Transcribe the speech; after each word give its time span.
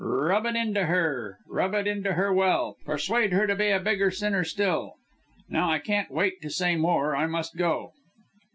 Rub 0.03 0.47
it 0.47 0.55
in 0.55 0.73
to 0.73 0.87
her 0.87 1.37
rub 1.47 1.75
it 1.75 1.85
into 1.85 2.13
her 2.13 2.33
well 2.33 2.75
persuade 2.85 3.33
her 3.33 3.45
to 3.45 3.53
be 3.55 3.67
a 3.69 3.79
bigger 3.79 4.09
sinner 4.09 4.43
still. 4.43 4.93
Now 5.47 5.69
I 5.71 5.77
can't 5.77 6.09
wait 6.09 6.41
to 6.41 6.49
say 6.49 6.75
more, 6.75 7.15
I 7.15 7.27
must 7.27 7.55
go." 7.55 7.91